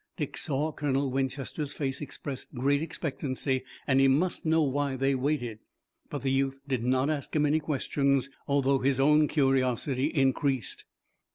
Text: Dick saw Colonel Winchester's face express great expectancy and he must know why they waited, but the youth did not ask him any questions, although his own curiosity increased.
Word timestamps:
Dick 0.17 0.35
saw 0.35 0.71
Colonel 0.71 1.11
Winchester's 1.11 1.73
face 1.73 2.01
express 2.01 2.45
great 2.45 2.81
expectancy 2.81 3.63
and 3.85 3.99
he 3.99 4.07
must 4.07 4.47
know 4.47 4.63
why 4.63 4.95
they 4.95 5.13
waited, 5.13 5.59
but 6.09 6.23
the 6.23 6.31
youth 6.31 6.59
did 6.67 6.83
not 6.83 7.11
ask 7.11 7.35
him 7.35 7.45
any 7.45 7.59
questions, 7.59 8.27
although 8.47 8.79
his 8.79 8.99
own 8.99 9.27
curiosity 9.27 10.07
increased. 10.07 10.85